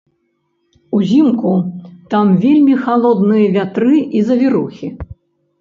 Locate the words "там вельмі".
2.13-2.79